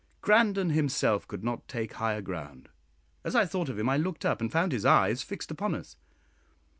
Grandon 0.23 0.71
himself 0.71 1.27
could 1.27 1.43
not 1.43 1.67
take 1.67 1.93
higher 1.93 2.23
ground; 2.23 2.69
as 3.23 3.35
I 3.35 3.45
thought 3.45 3.69
of 3.69 3.77
him 3.77 3.87
I 3.87 3.97
looked 3.97 4.25
up, 4.25 4.41
and 4.41 4.51
found 4.51 4.71
his 4.71 4.83
eyes 4.83 5.21
fixed 5.21 5.51
upon 5.51 5.75
us. 5.75 5.95